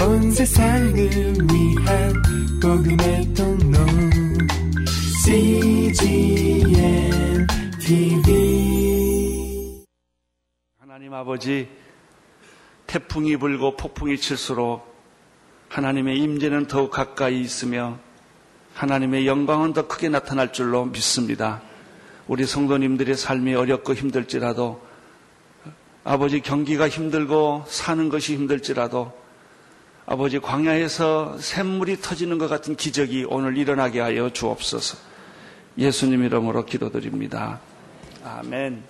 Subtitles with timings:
[0.00, 2.22] 온 세상을 위한
[2.62, 3.78] 복음의 통로
[5.24, 6.70] CGM
[7.80, 9.84] TV
[10.78, 11.68] 하나님 아버지
[12.86, 14.86] 태풍이 불고 폭풍이 칠수록
[15.68, 17.98] 하나님의 임재는 더욱 가까이 있으며
[18.74, 21.60] 하나님의 영광은 더 크게 나타날 줄로 믿습니다.
[22.28, 24.80] 우리 성도님들의 삶이 어렵고 힘들지라도
[26.04, 29.12] 아버지 경기가 힘들고 사는 것이 힘들지라도
[30.10, 34.96] 아버지 광야에서 샘물이 터지는 것 같은 기적이 오늘 일어나게 하여 주옵소서.
[35.76, 37.60] 예수님 이름으로 기도드립니다.
[38.24, 38.84] 아멘.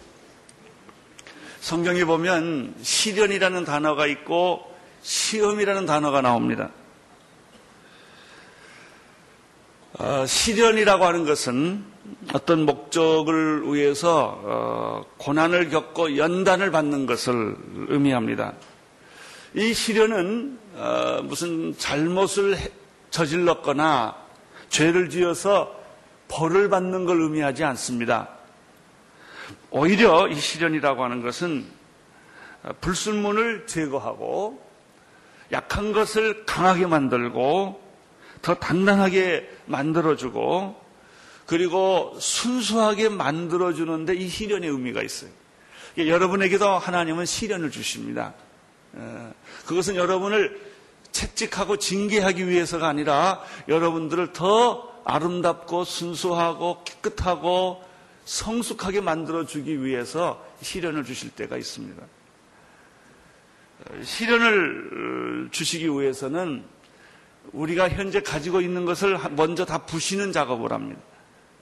[1.58, 4.62] 성경에 보면 시련이라는 단어가 있고
[5.02, 6.70] 시험이라는 단어가 나옵니다.
[9.94, 11.82] 어, 시련이라고 하는 것은
[12.32, 17.56] 어떤 목적을 위해서 어, 고난을 겪고 연단을 받는 것을
[17.88, 18.52] 의미합니다.
[19.54, 22.56] 이 시련은 어, 무슨 잘못을
[23.10, 24.14] 저질렀거나
[24.68, 25.74] 죄를 지어서
[26.28, 28.28] 벌을 받는 걸 의미하지 않습니다.
[29.70, 31.66] 오히려 이 시련이라고 하는 것은
[32.80, 34.62] 불순문을 제거하고
[35.50, 37.82] 약한 것을 강하게 만들고
[38.40, 40.80] 더 단단하게 만들어주고
[41.46, 45.30] 그리고 순수하게 만들어주는데 이 시련의 의미가 있어요.
[45.96, 48.34] 여러분에게도 하나님은 시련을 주십니다.
[48.92, 49.32] 어,
[49.66, 50.67] 그것은 여러분을
[51.12, 57.82] 채찍하고 징계하기 위해서가 아니라 여러분들을 더 아름답고 순수하고 깨끗하고
[58.24, 62.02] 성숙하게 만들어 주기 위해서 시련을 주실 때가 있습니다.
[63.80, 66.64] 어, 시련을 어, 주시기 위해서는
[67.52, 71.00] 우리가 현재 가지고 있는 것을 먼저 다 부시는 작업을 합니다.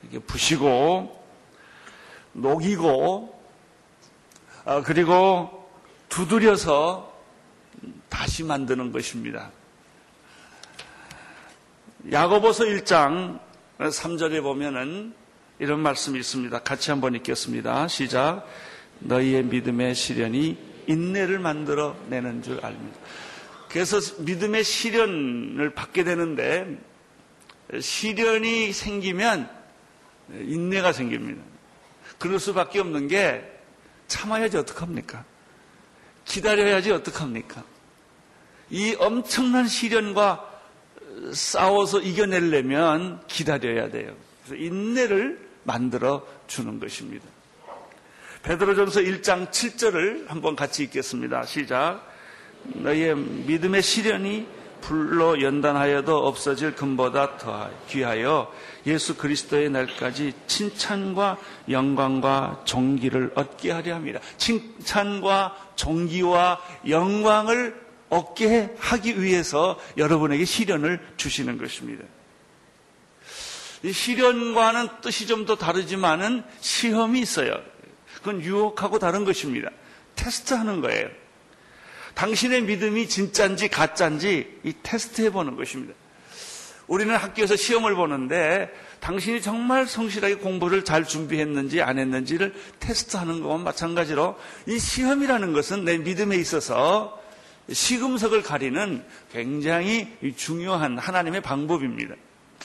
[0.02, 1.24] 이게 부시고
[2.32, 3.42] 녹이고
[4.64, 5.70] 아, 그리고
[6.08, 7.15] 두드려서
[8.16, 9.50] 다시 만드는 것입니다.
[12.10, 13.38] 야고보서 1장
[13.78, 15.12] 3절에 보면은
[15.58, 16.60] 이런 말씀이 있습니다.
[16.60, 17.88] 같이 한번 읽겠습니다.
[17.88, 18.46] 시작.
[19.00, 20.56] 너희의 믿음의 시련이
[20.86, 22.98] 인내를 만들어 내는 줄 압니다.
[23.68, 26.78] 그래서 믿음의 시련을 받게 되는데
[27.78, 29.50] 시련이 생기면
[30.30, 31.42] 인내가 생깁니다.
[32.16, 33.44] 그럴 수밖에 없는 게
[34.08, 35.22] 참아야지 어떡합니까?
[36.24, 37.75] 기다려야지 어떡합니까?
[38.70, 40.44] 이 엄청난 시련과
[41.32, 44.14] 싸워서 이겨내려면 기다려야 돼요.
[44.44, 47.24] 그래서 인내를 만들어 주는 것입니다.
[48.42, 51.44] 베드로전서 1장 7절을 한번 같이 읽겠습니다.
[51.46, 52.06] 시작.
[52.62, 54.46] 너희의 믿음의 시련이
[54.80, 58.52] 불로 연단하여도 없어질 금보다 더 귀하여
[58.86, 61.38] 예수 그리스도의 날까지 칭찬과
[61.70, 64.20] 영광과 종기를 얻게 하려 합니다.
[64.36, 72.04] 칭찬과 종기와 영광을 얻게 하기 위해서 여러분에게 시련을 주시는 것입니다.
[73.82, 77.54] 이 시련과는 뜻이 좀 더 다르지만은 시험이 있어요.
[78.14, 79.70] 그건 유혹하고 다른 것입니다.
[80.16, 81.08] 테스트하는 거예요.
[82.14, 85.94] 당신의 믿음이 진짜인지 가짜인지 이 테스트해 보는 것입니다.
[86.88, 94.36] 우리는 학교에서 시험을 보는데 당신이 정말 성실하게 공부를 잘 준비했는지 안 했는지를 테스트하는 것과 마찬가지로
[94.66, 97.20] 이 시험이라는 것은 내 믿음에 있어서
[97.70, 102.14] 시금석을 가리는 굉장히 중요한 하나님의 방법입니다.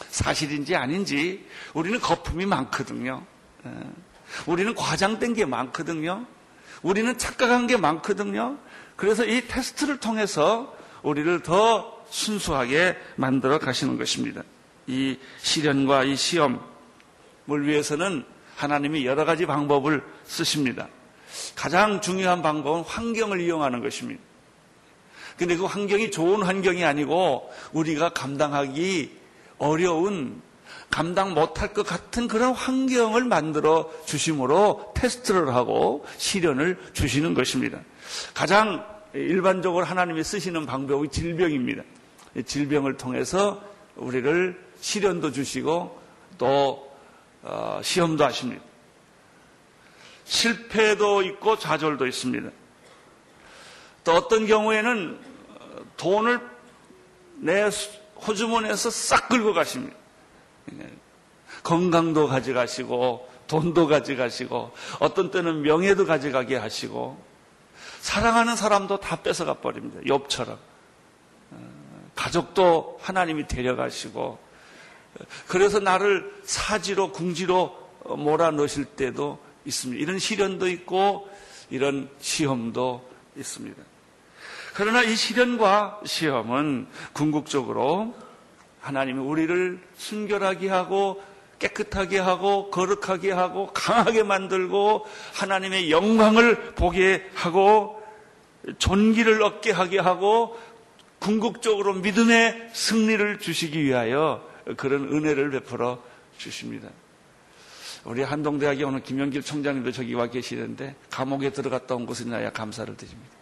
[0.10, 3.24] 사실인지 아닌지 우리는 거품이 많거든요.
[3.66, 3.72] 예.
[4.46, 6.26] 우리는 과장된 게 많거든요.
[6.82, 8.58] 우리는 착각한 게 많거든요.
[8.96, 14.44] 그래서 이 테스트를 통해서 우리를 더 순수하게 만들어 가시는 것입니다.
[14.88, 16.60] 이 시련과 이 시험을
[17.48, 18.26] 위해서는
[18.56, 20.88] 하나님이 여러 가지 방법을 쓰십니다.
[21.56, 24.22] 가장 중요한 방법은 환경을 이용하는 것입니다.
[25.42, 29.12] 근데 그 환경이 좋은 환경이 아니고 우리가 감당하기
[29.58, 30.40] 어려운
[30.92, 37.80] 감당 못할 것 같은 그런 환경을 만들어 주심으로 테스트를 하고 시련을 주시는 것입니다.
[38.36, 38.86] 가장
[39.16, 41.82] 일반적으로 하나님이 쓰시는 방법이 질병입니다.
[42.46, 43.64] 질병을 통해서
[43.96, 46.00] 우리를 시련도 주시고
[46.38, 46.92] 또
[47.42, 48.62] 어, 시험도 하십니다.
[50.26, 52.48] 실패도 있고 좌절도 있습니다.
[54.04, 55.31] 또 어떤 경우에는
[56.02, 56.42] 돈을
[57.36, 57.70] 내
[58.28, 59.96] 호주머니에서 싹 긁어 가십니다.
[61.62, 67.24] 건강도 가져가시고 돈도 가져가시고 어떤 때는 명예도 가져가게 하시고
[68.00, 70.02] 사랑하는 사람도 다 뺏어가 버립니다.
[70.02, 70.58] 욥처럼.
[72.16, 74.40] 가족도 하나님이 데려가시고
[75.48, 77.78] 그래서 나를 사지로 궁지로
[78.18, 80.02] 몰아 넣으실 때도 있습니다.
[80.02, 81.30] 이런 시련도 있고
[81.70, 83.91] 이런 시험도 있습니다.
[84.74, 88.16] 그러나 이 시련과 시험은 궁극적으로
[88.80, 91.22] 하나님이 우리를 순결하게 하고
[91.60, 98.02] 깨끗하게 하고 거룩하게 하고 강하게 만들고 하나님의 영광을 보게 하고
[98.80, 100.60] 존귀를 얻게 하게 하고
[101.20, 104.48] 궁극적으로 믿음의 승리를 주시기 위하여
[104.78, 106.02] 그런 은혜를 베풀어
[106.38, 106.90] 주십니다.
[108.04, 113.41] 우리 한동대학에 오는 김영길 총장님도 저기 와 계시는데 감옥에 들어갔다 온 것을 인하여 감사를 드립니다.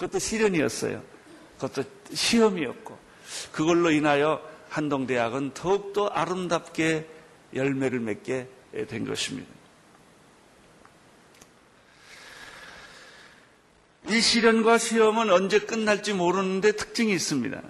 [0.00, 1.02] 그것도 시련이었어요.
[1.58, 2.98] 그것도 시험이었고
[3.52, 7.06] 그걸로 인하여 한동대학은 더욱더 아름답게
[7.54, 8.48] 열매를 맺게
[8.88, 9.46] 된 것입니다.
[14.08, 17.60] 이 시련과 시험은 언제 끝날지 모르는데 특징이 있습니다.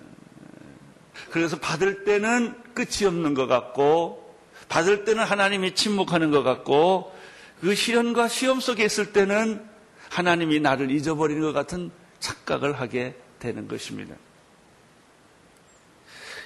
[1.30, 4.36] 그래서 받을 때는 끝이 없는 것 같고,
[4.68, 7.12] 받을 때는 하나님이 침묵하는 것 같고,
[7.60, 9.62] 그 시련과 시험 속에 있을 때는
[10.08, 11.90] 하나님이 나를 잊어버리는 것 같은
[12.20, 14.14] 착각을 하게 되는 것입니다.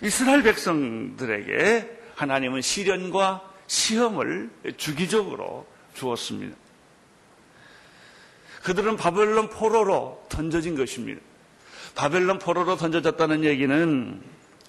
[0.03, 6.57] 이스라엘 백성들에게 하나님은 시련과 시험을 주기적으로 주었습니다.
[8.63, 11.21] 그들은 바벨론 포로로 던져진 것입니다.
[11.95, 14.23] 바벨론 포로로 던져졌다는 얘기는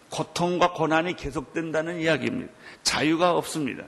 [0.09, 2.51] 고통과 고난이 계속된다는 이야기입니다.
[2.83, 3.83] 자유가 없습니다.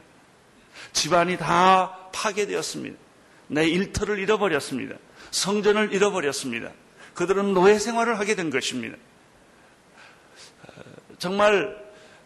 [0.93, 2.97] 집안이 다 파괴되었습니다.
[3.47, 4.95] 내 일터를 잃어버렸습니다.
[5.31, 6.71] 성전을 잃어버렸습니다.
[7.17, 8.95] 그들은 노예 생활을 하게 된 것입니다.
[11.17, 11.75] 정말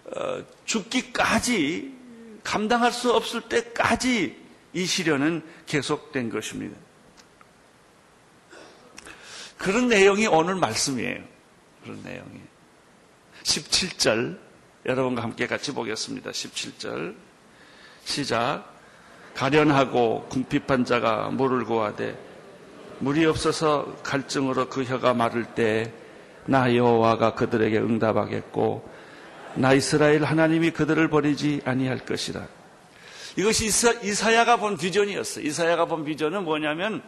[0.04, 1.96] 어, 죽기까지
[2.44, 4.38] 감당할 수 없을 때까지
[4.74, 6.78] 이 시련은 계속된 것입니다.
[9.58, 11.24] 그런 내용이 오늘 말씀이에요.
[11.84, 12.42] 그런 내용이.
[13.44, 14.38] 17절
[14.86, 16.32] 여러분과 함께 같이 보겠습니다.
[16.32, 17.16] 17절
[18.04, 18.66] 시작
[19.36, 22.31] 가련하고 궁핍한 자가 물을 구하되
[23.02, 26.02] 물이 없어서 갈증으로 그 혀가 마를 때
[26.46, 28.90] 나 여호와가 그들에게 응답하겠고
[29.56, 32.48] 나 이스라엘 하나님이 그들을 버리지 아니할 것이라.
[33.38, 35.46] 이것이 이사, 야가 본 비전이었어요.
[35.46, 37.02] 이사야가 본 비전은 뭐냐면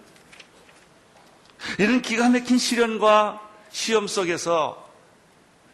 [1.80, 3.42] 이런 기가 막힌 시련과
[3.72, 4.90] 시험 속에서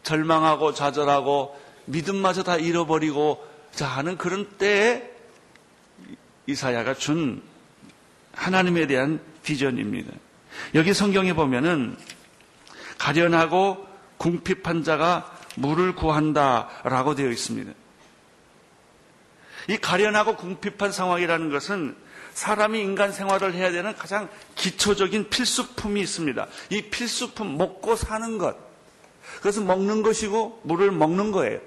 [0.02, 5.08] 절망하고 좌절하고 믿음마저 다 잃어버리고 자 하는 그런 때에
[6.46, 7.42] 이사야가 준
[8.32, 10.12] 하나님에 대한 비전입니다.
[10.74, 11.96] 여기 성경에 보면은
[12.98, 13.86] 가련하고
[14.18, 17.72] 궁핍한 자가 물을 구한다라고 되어 있습니다.
[19.68, 21.96] 이 가련하고 궁핍한 상황이라는 것은
[22.34, 26.46] 사람이 인간 생활을 해야 되는 가장 기초적인 필수품이 있습니다.
[26.70, 28.56] 이 필수품 먹고 사는 것.
[29.36, 31.60] 그것은 먹는 것이고 물을 먹는 거예요.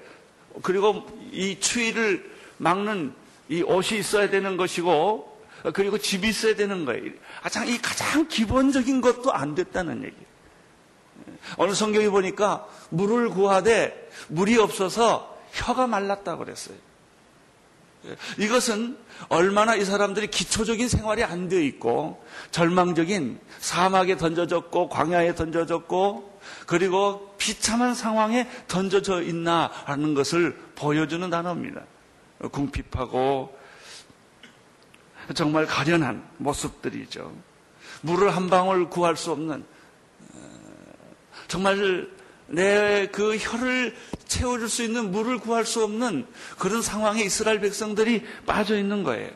[0.62, 3.14] 그리고 이 추위를 막는
[3.48, 5.34] 이 옷이 있어야 되는 것이고
[5.72, 7.10] 그리고 집이 있어야 되는 거예요.
[7.44, 10.24] 가장 이 가장 기본적인 것도 안 됐다는 얘기예요.
[11.58, 16.74] 어느 성경에 보니까 물을 구하되 물이 없어서 혀가 말랐다고 그랬어요.
[18.38, 18.96] 이것은
[19.28, 27.94] 얼마나 이 사람들이 기초적인 생활이 안 되어 있고 절망적인 사막에 던져졌고 광야에 던져졌고 그리고 비참한
[27.94, 31.82] 상황에 던져져 있나라는 것을 보여주는 단어입니다.
[32.50, 33.54] 궁핍하고
[35.34, 37.34] 정말 가련한 모습들이죠.
[38.02, 39.64] 물을 한 방울 구할 수 없는
[41.48, 42.08] 정말
[42.46, 46.26] 내 그 혀를 채워줄 수 있는 물을 구할 수 없는
[46.58, 49.30] 그런 상황에 이스라엘 백성들이 빠져 있는 거예요.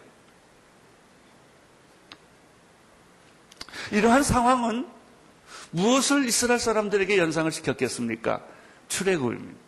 [3.91, 4.87] 이러한 상황은
[5.71, 8.45] 무엇을 이스라엘 사람들에게 연상을 시켰겠습니까?
[8.89, 9.59] 출애굽입니다.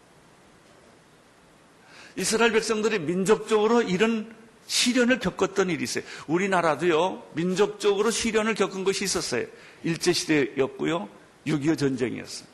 [2.16, 4.34] 이스라엘 백성들이 민족적으로 이런
[4.70, 6.04] 시련을 겪었던 일이 있어요.
[6.28, 9.44] 우리나라도요, 민족적으로 시련을 겪은 것이 있었어요.
[9.82, 11.08] 일제시대였고요,
[11.48, 12.48] 6.25 전쟁이었어요.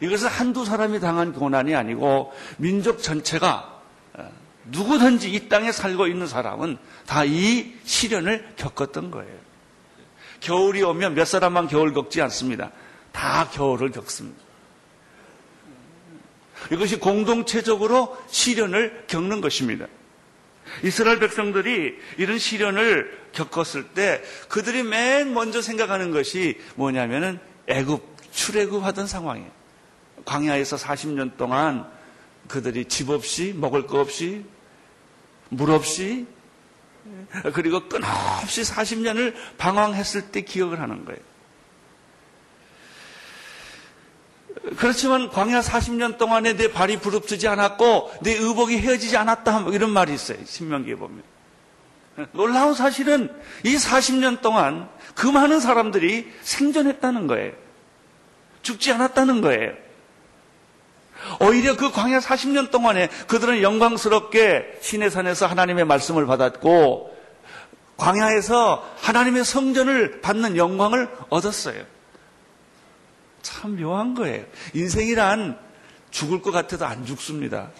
[0.00, 3.82] 이것은 한두 사람이 당한 고난이 아니고 민족 전체가
[4.14, 4.32] 어,
[4.66, 9.36] 누구든지 이 땅에 살고 있는 사람은 다 이 시련을 겪었던 거예요.
[10.38, 12.70] 겨울이 오면 몇 사람만 겨울 겪지 않습니다.
[13.10, 14.40] 다 겨울을 겪습니다.
[16.70, 19.86] 이것이 공동체적으로 시련을 겪는 것입니다.
[20.82, 28.02] 이스라엘 백성들이 이런 시련을 겪었을 때 그들이 맨 먼저 생각하는 것이 뭐냐면은 애굽
[28.32, 29.50] 출애굽 하던 상황이에요.
[30.24, 31.86] 광야에서 40년 동안
[32.48, 34.44] 그들이 집 없이 먹을 거 없이
[35.48, 36.26] 물 없이
[37.52, 41.20] 그리고 끊없이 40년을 방황했을 때 기억을 하는 거예요.
[44.82, 50.12] 그렇지만 광야 40년 동안에 내 발이 부릅뜨지 않았고 내 의복이 헤어지지 않았다 뭐 이런 말이
[50.12, 50.38] 있어요.
[50.44, 51.22] 신명기에 보면.
[52.32, 57.52] 놀라운 사실은 이 40년 동안 그 많은 사람들이 생존했다는 거예요.
[58.62, 59.74] 죽지 않았다는 거예요.
[61.38, 67.16] 오히려 그 광야 40년 동안에 그들은 영광스럽게 시내산에서 하나님의 말씀을 받았고
[67.98, 71.84] 광야에서 하나님의 성전을 받는 영광을 얻었어요.
[73.42, 74.44] 참 묘한 거예요.
[74.74, 75.58] 인생이란
[76.10, 77.70] 죽을 것 같아도 안 죽습니다.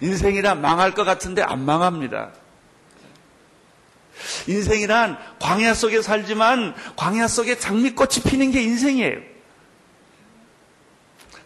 [0.00, 2.32] 인생이란 망할 것 같은데 안 망합니다.
[4.46, 9.18] 인생이란 광야 속에 살지만 광야 속에 장미꽃이 피는 게 인생이에요.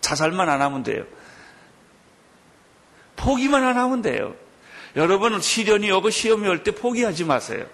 [0.00, 1.04] 자살만 안 하면 돼요.
[3.16, 4.34] 포기만 안 하면 돼요.
[4.96, 7.66] 여러분은 시련이 오고 시험이 올 때 포기하지 마세요.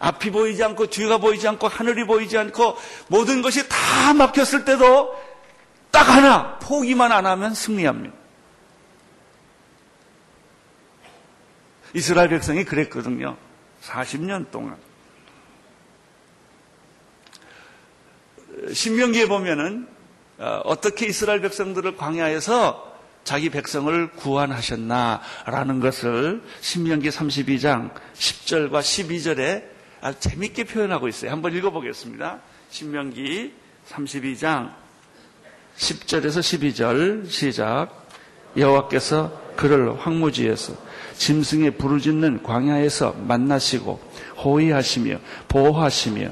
[0.00, 2.76] 앞이 보이지 않고 뒤가 보이지 않고 하늘이 보이지 않고
[3.08, 5.14] 모든 것이 다 막혔을 때도
[5.90, 8.14] 딱 하나 포기만 안 하면 승리합니다.
[11.94, 13.36] 이스라엘 백성이 그랬거든요.
[13.82, 14.76] 40년 동안.
[18.72, 19.86] 신명기에 보면은
[20.38, 29.73] 어, 어떻게 이스라엘 백성들을 광야에서 자기 백성을 구원하셨나라는 것을 신명기 32장 10절과 12절에
[30.04, 31.30] 아주 재밌게 표현하고 있어요.
[31.30, 32.40] 한번 읽어보겠습니다.
[32.68, 33.54] 신명기
[33.88, 34.70] 32장
[35.78, 38.06] 10절에서 12절 시작.
[38.54, 40.74] 여호와께서 그를 황무지에서
[41.16, 43.98] 짐승의 부르짖는 광야에서 만나시고
[44.44, 46.28] 호위하시며 보호하시며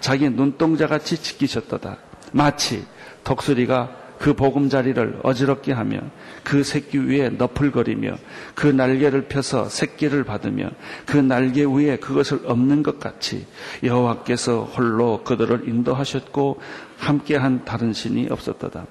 [0.00, 1.96] 자기 눈동자같이 지키셨도다.
[2.32, 2.84] 마치
[3.24, 6.00] 독수리가 그 보금자리를 어지럽게 하며
[6.42, 8.16] 그 새끼 위에 너풀거리며
[8.54, 10.70] 그 날개를 펴서 새끼를 받으며
[11.04, 13.46] 그 날개 위에 그것을 엎는 것 같이
[13.82, 16.60] 여호와께서 홀로 그들을 인도하셨고
[16.98, 18.86] 함께한 다른 신이 없었도다.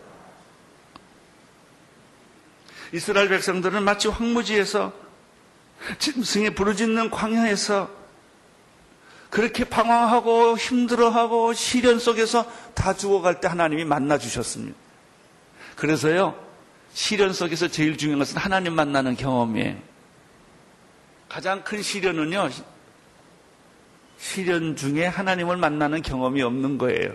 [2.93, 4.93] 이스라엘 백성들은 마치 황무지에서
[5.99, 7.89] 짐승에 부르짖는 광야에서
[9.29, 14.84] 그렇게 방황하고 힘들어하고 시련 속에서 다 죽어갈 때 하나님이 만나 주셨습니다.
[15.75, 16.39] 그래서요,
[16.93, 19.75] 시련 속에서 제일 중요한 것은 하나님 만나는 경험이에요.
[21.27, 22.49] 가장 큰 시련은요,
[24.17, 27.13] 시련 중에 하나님을 만나는 경험이 없는 거예요.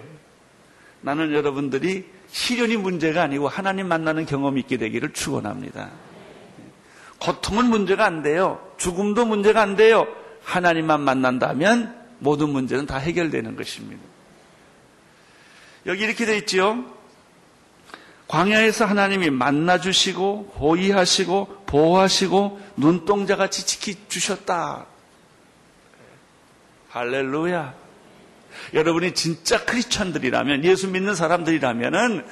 [1.01, 5.91] 나는 여러분들이 시련이 문제가 아니고 하나님 만나는 경험이 있게 되기를 축원합니다.
[7.19, 8.61] 고통은 문제가 안 돼요.
[8.79, 10.07] 죽음도 문제가 안 돼요.
[10.45, 14.03] 하나님만 만난다면 모든 문제는 다 해결되는 것입니다.
[15.87, 16.85] 여기 이렇게 돼 있죠.
[18.31, 24.87] 광야에서 하나님이 만나주시고 호의하시고 보호하시고 눈동자같이 지켜주셨다.
[26.91, 27.75] 할렐루야.
[28.75, 32.25] 여러분이 진짜 크리스천들이라면 예수 믿는 사람들이라면은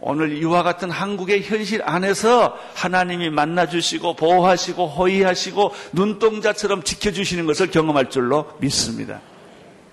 [0.00, 8.52] 오늘 이와 같은 한국의 현실 안에서 하나님이 만나주시고 보호하시고 호의하시고 눈동자처럼 지켜주시는 것을 경험할 줄로
[8.58, 9.20] 믿습니다.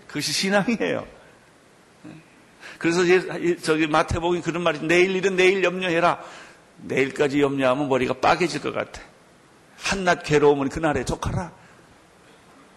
[0.07, 1.16] 그것이 신앙이에요.
[2.77, 3.01] 그래서
[3.63, 6.21] 저기 마태복음 그런 말이 내일 일은 내일 염려해라.
[6.83, 9.01] 내일까지 염려하면 머리가 빠개질 것 같아.
[9.79, 11.51] 한낱 괴로움은 그날에 족하라.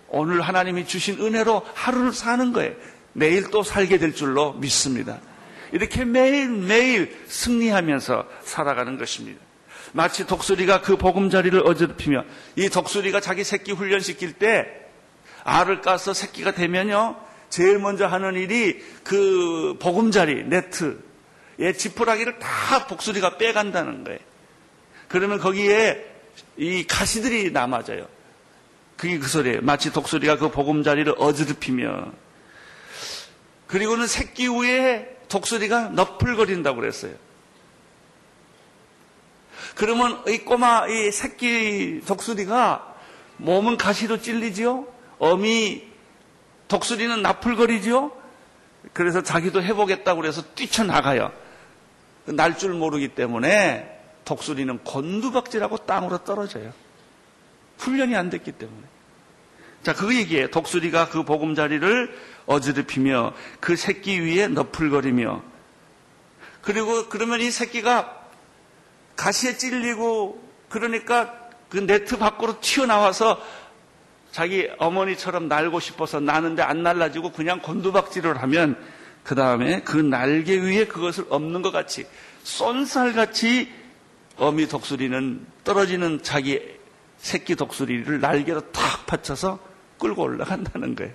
[0.09, 2.75] 오늘 하나님이 주신 은혜로 하루를 사는 거예요.
[3.13, 5.21] 내일 또 살게 될 줄로 믿습니다.
[5.73, 9.41] 이렇게 매일매일 승리하면서 살아가는 것입니다.
[9.93, 12.25] 마치 독수리가 그 보금자리를 어지럽히며
[12.57, 14.67] 이 독수리가 자기 새끼 훈련시킬 때
[15.45, 17.17] 알을 까서 새끼가 되면요.
[17.51, 24.21] 제일 먼저 하는 일이 그 보금자리, 네트의 지푸라기를 다 독수리가 빼간다는 거예요.
[25.09, 26.07] 그러면 거기에
[26.57, 28.07] 이 가시들이 남아져요.
[28.97, 29.61] 그게 그 소리예요.
[29.63, 32.13] 마치 독수리가 그 보금자리를 어지럽히며
[33.67, 37.15] 그리고는 새끼 위에 독수리가 너풀거린다고 그랬어요.
[39.75, 42.95] 그러면 이 꼬마 이 새끼 독수리가
[43.39, 44.87] 몸은 가시로 찔리지요.
[45.19, 45.90] 어미
[46.71, 48.13] 독수리는 나풀거리지요.
[48.95, 51.33] 그래서 자기도 해보겠다고 그래서 뛰쳐나가요.
[52.27, 56.73] 날 줄 모르기 때문에 독수리는 곤두박질하고 땅으로 떨어져요.
[57.79, 58.83] 훈련이 안 됐기 때문에.
[59.83, 65.43] 자, 그 얘기에 독수리가 그 보금자리를 어지럽히며 그 새끼 위에 너풀거리며
[66.63, 68.17] 그리고 그러면 이 새끼가
[69.17, 71.35] 가시에 찔리고 그러니까
[71.69, 73.43] 그 네트 밖으로 튀어나와서
[74.31, 78.77] 자기 어머니처럼 날고 싶어서 나는데 안 날라지고 그냥 곤두박질을 하면
[79.25, 82.07] 그 다음에 그 날개 위에 그것을 엎는 것 같이
[82.45, 83.73] 쏜살같이
[84.37, 86.61] 어미 독수리는 떨어지는 자기
[87.19, 89.59] 새끼 독수리를 날개로 탁 받쳐서
[89.99, 91.13] 끌고 올라간다는 거예요.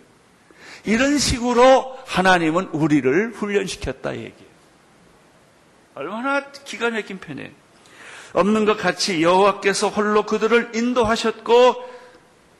[0.83, 4.55] 이런 식으로 하나님은 우리를 훈련시켰다 얘기예요.
[5.95, 7.49] 얼마나 기가 막힌 편이에요.
[8.33, 11.94] 없는 것 같이 여호와께서 홀로 그들을 인도하셨고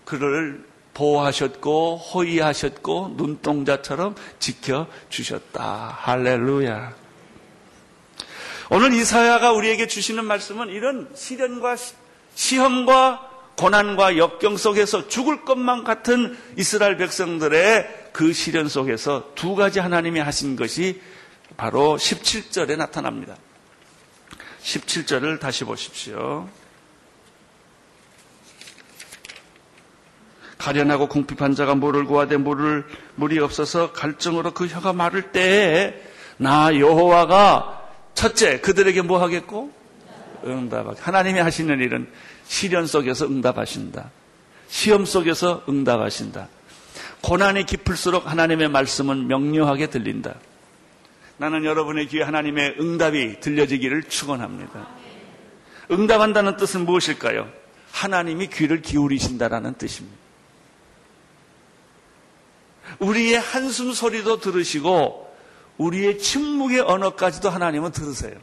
[0.06, 5.98] 그를 보호하셨고 호의하셨고 눈동자처럼 지켜주셨다.
[6.00, 6.94] 할렐루야.
[8.70, 11.76] 오늘 이사야가 우리에게 주시는 말씀은 이런 시련과
[12.34, 20.20] 시험과 고난과 역경 속에서 죽을 것만 같은 이스라엘 백성들의 그 시련 속에서 두 가지 하나님이
[20.20, 21.02] 하신 것이
[21.58, 23.36] 바로 17절에 나타납니다.
[24.64, 26.50] 17절을 다시 보십시오.
[30.66, 35.94] 가련하고 궁핍한 자가 물을 구하되 물을 물이 없어서 갈증으로 그 혀가 마를 때에
[36.38, 37.84] 나 여호와가
[38.16, 39.72] 첫째 그들에게 뭐 하겠고
[40.44, 42.08] 응답하게 하나님이 하시는 일은
[42.48, 44.10] 시련 속에서 응답하신다.
[44.68, 46.48] 시험 속에서 응답하신다.
[47.22, 50.34] 고난이 깊을수록 하나님의 말씀은 명료하게 들린다.
[51.38, 54.88] 나는 여러분의 귀에 하나님의 응답이 들려지기를 축원합니다.
[55.92, 57.48] 응답한다는 뜻은 무엇일까요?
[57.92, 60.25] 하나님이 귀를 기울이신다라는 뜻입니다.
[63.00, 65.34] 우리의 한숨 소리도 들으시고
[65.78, 68.36] 우리의 침묵의 언어까지도 하나님은 들으세요.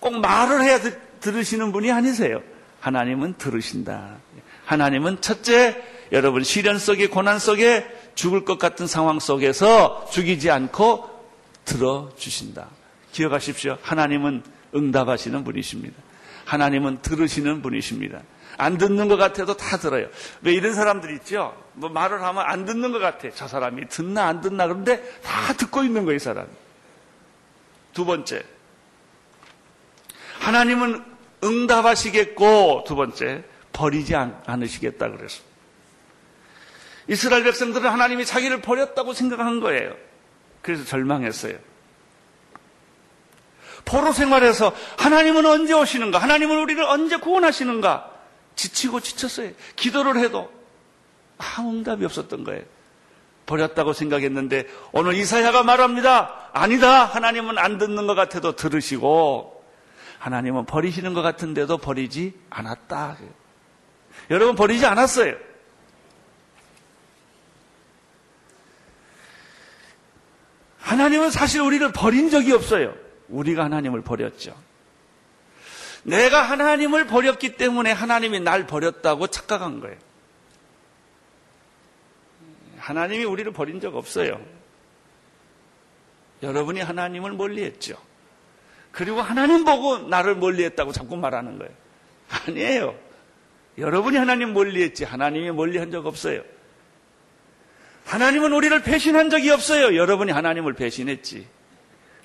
[0.00, 0.78] 꼭 말을 해야
[1.20, 2.42] 들으시는 분이 아니세요.
[2.80, 4.16] 하나님은 들으신다.
[4.64, 5.82] 하나님은 첫째,
[6.12, 11.10] 여러분 시련 속에 고난 속에 죽을 것 같은 상황 속에서 죽이지 않고
[11.64, 12.68] 들어주신다.
[13.12, 13.78] 기억하십시오.
[13.82, 14.42] 하나님은
[14.74, 15.94] 응답하시는 분이십니다.
[16.44, 18.22] 하나님은 들으시는 분이십니다.
[18.58, 20.08] 안 듣는 것 같아도 다 들어요.
[20.42, 21.56] 왜 이런 사람들 있죠?
[21.74, 23.28] 뭐 말을 하면 안 듣는 것 같아.
[23.34, 26.48] 저 사람이 듣나 안 듣나 그런데 다 듣고 있는 거예요, 이 사람이.
[27.92, 28.42] 두 번째.
[30.40, 31.04] 하나님은
[31.42, 35.42] 응답하시겠고, 두 번째, 버리지 않으시겠다 그래서.
[37.08, 39.94] 이스라엘 백성들은 하나님이 자기를 버렸다고 생각한 거예요.
[40.62, 41.56] 그래서 절망했어요.
[43.84, 46.18] 포로 생활에서 하나님은 언제 오시는가?
[46.18, 48.15] 하나님은 우리를 언제 구원하시는가?
[48.56, 49.52] 지치고 지쳤어요.
[49.76, 50.50] 기도를 해도
[51.38, 52.62] 아무 응답이 없었던 거예요.
[53.44, 56.50] 버렸다고 생각했는데 오늘 이사야가 말합니다.
[56.52, 57.04] 아니다.
[57.04, 59.64] 하나님은 안 듣는 것 같아도 들으시고
[60.18, 63.18] 하나님은 버리시는 것 같은데도 버리지 않았다.
[64.30, 65.36] 여러분 버리지 않았어요.
[70.78, 72.94] 하나님은 사실 우리를 버린 적이 없어요.
[73.28, 74.56] 우리가 하나님을 버렸죠.
[76.06, 79.96] 내가 하나님을 버렸기 때문에 하나님이 날 버렸다고 착각한 거예요.
[82.78, 84.40] 하나님이 우리를 버린 적 없어요.
[86.44, 87.96] 여러분이 하나님을 멀리했죠.
[88.92, 91.72] 그리고 하나님 보고 나를 멀리했다고 자꾸 말하는 거예요.
[92.28, 92.96] 아니에요.
[93.76, 96.42] 여러분이 하나님 멀리했지 하나님이 멀리한 적 없어요.
[98.04, 99.96] 하나님은 우리를 배신한 적이 없어요.
[99.96, 101.48] 여러분이 하나님을 배신했지.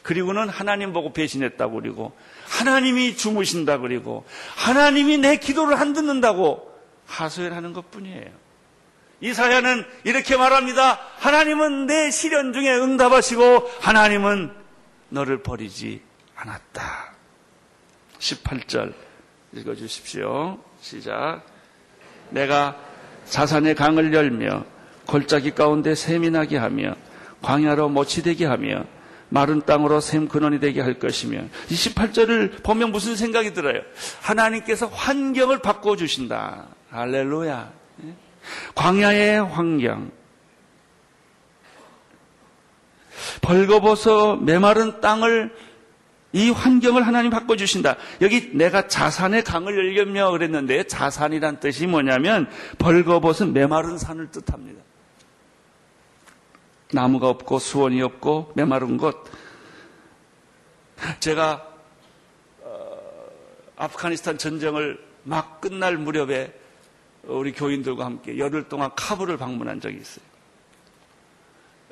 [0.04, 2.14] 그리고는 하나님 보고 배신했다고 그리고
[2.48, 6.72] 하나님이 주무신다 그리고 하나님이 내 기도를 안 듣는다고
[7.06, 8.42] 하소연하는 것뿐이에요.
[9.22, 11.00] 이사야는 이렇게 말합니다.
[11.18, 14.52] 하나님은 내 시련 중에 응답하시고 하나님은
[15.10, 16.02] 너를 버리지
[16.36, 17.14] 않았다.
[18.18, 18.94] 18절
[19.54, 20.60] 읽어 주십시오.
[20.80, 21.44] 시작.
[22.30, 22.78] 내가
[23.26, 24.66] 자산의 강을 열며
[25.06, 26.96] 골짜기 가운데 샘이 나게 하며
[27.42, 28.86] 광야로 못이 되게 하며
[29.32, 33.82] 마른 땅으로 샘 근원이 되게 할 것이며 28절을 보면 무슨 생각이 들어요?
[34.22, 36.68] 하나님께서 환경을 바꿔 주신다.
[36.90, 37.72] 할렐루야.
[38.06, 38.14] 예?
[38.76, 40.12] 광야의 환경.
[43.42, 45.54] 벌거벗어 메마른 땅을
[46.34, 47.96] 이 환경을 하나님 바꿔주신다.
[48.22, 54.82] 여기 내가 자산의 강을 열겠며 그랬는데 자산이란 뜻이 뭐냐면 벌거벗은 메마른 산을 뜻합니다.
[56.94, 59.24] 나무가 없고 수원이 없고 메마른 곳.
[61.20, 61.68] 제가
[62.62, 62.98] 어,
[63.78, 66.54] 아프가니스탄 전쟁을 막 끝날 무렵에
[67.24, 70.26] 우리 교인들과 함께 열흘 동안 카불을 방문한 적이 있어요.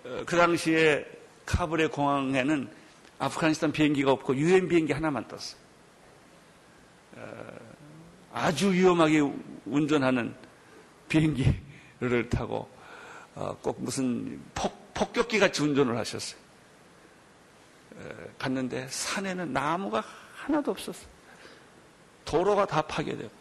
[0.06, 1.06] 어, 그 당시에
[1.46, 2.70] 카불의 공항에는
[3.20, 5.60] 아프가니스탄 비행기가 없고 유엔 비행기 하나만 떴어요.
[7.16, 7.60] 어,
[8.34, 9.24] 아주 위험하게
[9.66, 10.36] 운전하는
[11.08, 12.70] 비행기를 타고
[13.62, 16.38] 꼭 무슨 폭 폭격기 같이 운전을 하셨어요.
[18.38, 20.04] 갔는데 산에는 나무가
[20.36, 21.08] 하나도 없었어요.
[22.26, 23.32] 도로가 다 파괴되고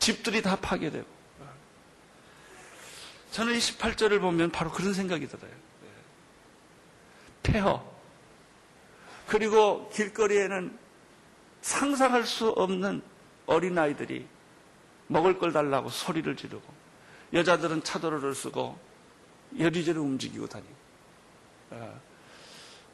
[0.00, 1.06] 집들이 다 파괴되고
[3.30, 5.52] 저는 이 18절을 보면 바로 그런 생각이 들어요.
[7.44, 7.94] 폐허.
[9.28, 10.76] 그리고 길거리에는
[11.62, 13.00] 상상할 수 없는
[13.46, 14.26] 어린아이들이
[15.06, 16.64] 먹을 걸 달라고 소리를 지르고
[17.32, 18.93] 여자들은 차도로를 쓰고
[19.58, 20.74] 여리저리 움직이고 다니고
[21.70, 21.92] 아,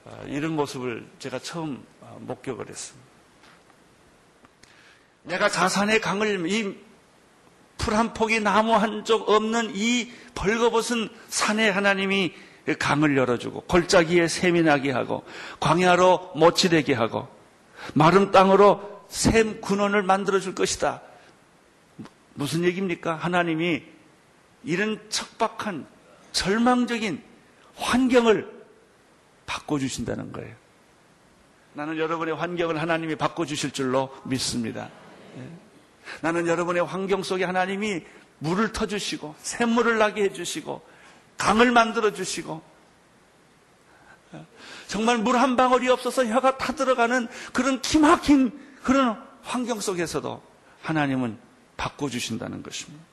[0.06, 3.08] 아, 이런 모습을 제가 처음 아, 목격을 했습니다.
[5.24, 6.90] 내가 자산의 강을 이
[7.80, 12.34] 풀 한 폭이 나무 한 쪽 없는 이 벌거벗은 산에 하나님이
[12.78, 15.24] 강을 열어주고 골짜기에 샘이 나게 하고
[15.60, 17.26] 광야로 못이 되게 하고
[17.94, 21.00] 마른 땅으로 샘 근원을 만들어 줄 것이다.
[22.34, 23.14] 무슨 얘기입니까?
[23.16, 23.82] 하나님이
[24.64, 25.86] 이런 척박한
[26.32, 27.22] 절망적인
[27.76, 28.60] 환경을
[29.46, 30.54] 바꿔주신다는 거예요.
[31.72, 34.90] 나는 여러분의 환경을 하나님이 바꿔주실 줄로 믿습니다.
[35.36, 35.48] 예.
[36.20, 38.02] 나는 여러분의 환경 속에 하나님이
[38.38, 40.82] 물을 터주시고 샘물을 나게 해주시고
[41.38, 42.62] 강을 만들어 주시고
[44.88, 50.42] 정말 물 한 방울이 없어서 혀가 타들어가는 그런 기막힌 그런 환경 속에서도
[50.82, 51.38] 하나님은
[51.76, 53.04] 바꿔주신다는 것입니다.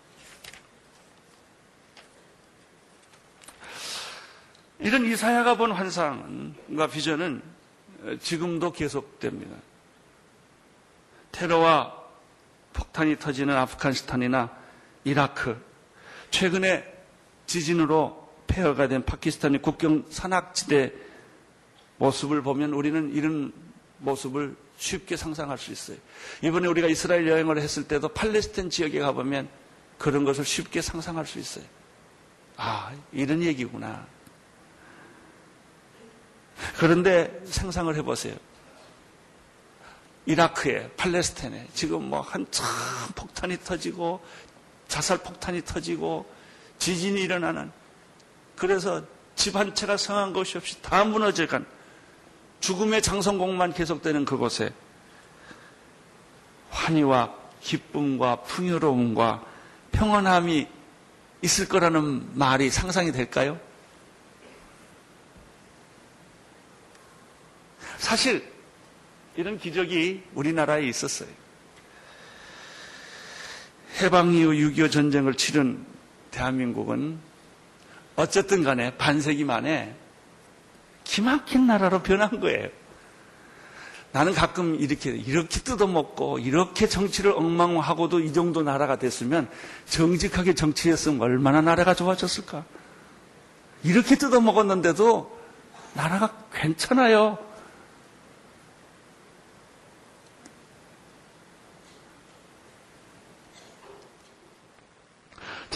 [4.80, 7.42] 이런 이사야가 본 환상과 비전은
[8.22, 9.56] 지금도 계속됩니다.
[11.32, 11.96] 테러와
[12.74, 14.52] 폭탄이 터지는 아프가니스탄이나
[15.04, 15.60] 이라크,
[16.30, 16.86] 최근에
[17.48, 20.94] 지진으로 폐허가 된 파키스탄의 국경 산악지대
[21.98, 23.52] 모습을 보면 우리는 이런
[24.00, 25.98] 모습을 쉽게 상상할 수 있어요.
[26.44, 29.50] 이번에 우리가 이스라엘 여행을 했을 때도 팔레스타인 지역에 가보면
[29.98, 31.66] 그런 것을 쉽게 상상할 수 있어요.
[32.58, 34.06] 아, 이런 얘기구나.
[36.78, 38.36] 그런데 상상을 해보세요.
[40.26, 42.66] 이라크에, 팔레스타인에 지금 뭐 한참
[43.16, 44.22] 폭탄이 터지고
[44.88, 46.30] 자살 폭탄이 터지고
[46.80, 47.72] 지진이 일어나는
[48.56, 49.04] 그래서
[49.36, 51.66] 집 한 채가 성한 것이 없이 다 무너져간
[52.60, 54.74] 죽음의 장성공만 계속되는 그곳에
[56.72, 59.44] 환희와 기쁨과 풍요로움과
[59.92, 60.68] 평안함이
[61.44, 63.60] 있을 거라는 말이 상상이 될까요?
[67.98, 68.44] 사실
[69.36, 71.30] 이런 기적이 우리나라에 있었어요.
[74.02, 75.84] 해방 이후 6.25 전쟁을 치른
[76.32, 77.20] 대한민국은
[78.16, 79.96] 어쨌든 간에 반세기 만에
[81.04, 82.70] 기막힌 나라로 변한 거예요.
[84.12, 89.50] 나는 가끔 이렇게, 이렇게 뜯어먹고, 이렇게 정치를 엉망하고도 이 정도 나라가 됐으면
[89.86, 92.66] 정직하게 정치했으면 얼마나 나라가 좋아졌을까?
[93.84, 95.38] 이렇게 뜯어먹었는데도
[95.94, 97.47] 나라가 괜찮아요.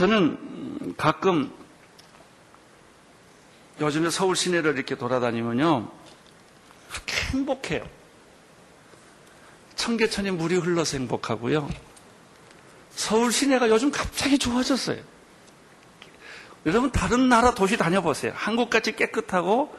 [0.01, 1.53] 저는 가끔
[3.79, 5.91] 요즘에 서울 시내를 이렇게 돌아다니면요.
[7.33, 7.87] 행복해요.
[9.75, 11.69] 청계천에 물이 흘러서 행복하고요.
[12.89, 14.99] 서울 시내가 요즘 갑자기 좋아졌어요.
[16.65, 18.33] 여러분 다른 나라 도시 다녀보세요.
[18.35, 19.71] 한국같이 깨끗하고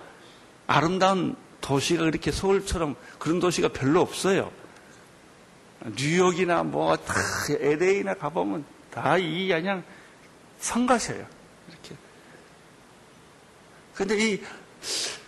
[0.69, 4.53] 아름다운 도시가 그렇게 서울처럼 그런 도시가 별로 없어요.
[5.85, 7.13] 뉴욕이나 뭐 다
[7.59, 9.83] LA나 가보면 다 이 그냥
[10.63, 11.27] 성가셔요.
[11.69, 11.97] 이렇게.
[13.95, 14.43] 근데 이,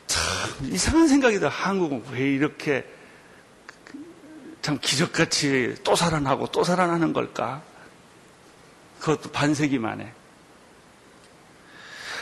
[0.07, 2.87] 참, 이상한 생각이 들 한국은 왜 이렇게
[4.63, 7.63] 참 기적같이 또 살아나고 또 살아나는 걸까?
[9.01, 10.13] 그것도 반세기 만에.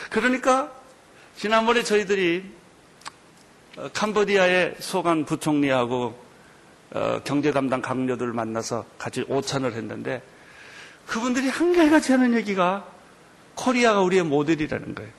[0.09, 0.73] 그러니까,
[1.37, 2.43] 지난번에 저희들이
[3.77, 6.19] 어, 캄보디아의 소간 부총리하고
[6.91, 10.21] 어, 경제 담당 강료들 만나서 같이 오찬을 했는데
[11.07, 12.92] 그분들이 한결같이 하는 얘기가
[13.55, 15.11] 코리아가 우리의 모델이라는 거예요.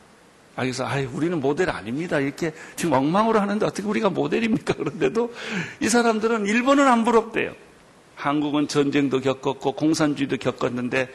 [0.57, 2.21] 아, 그래서, 아 우리는 모델 아닙니다.
[2.21, 4.75] 이렇게 지금 엉망으로 하는데 어떻게 우리가 모델입니까?
[4.75, 5.33] 그런데도
[5.81, 7.53] 이 사람들은 일본은 안 부럽대요.
[8.15, 11.09] 한국은 전쟁도 겪었고 공산주의도 겪었는데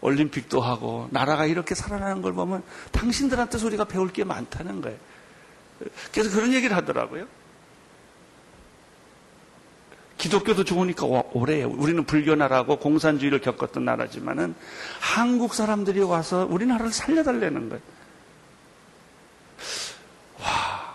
[0.00, 4.96] 올림픽도 하고 나라가 이렇게 살아나는 걸 보면 당신들한테 우리가 배울 게 많다는 거예요.
[6.12, 7.26] 그래서 그런 얘기를 하더라고요.
[10.18, 14.54] 기독교도 좋으니까 오래 우리는 불교 나라고 공산주의를 겪었던 나라지만은
[15.00, 17.82] 한국 사람들이 와서 우리나라를 살려달라는 거예요.
[20.40, 20.46] 와,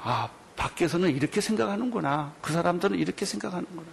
[0.04, 2.34] 아, 밖에서는 이렇게 생각하는구나.
[2.42, 3.88] 그 사람들은 이렇게 생각하는구나.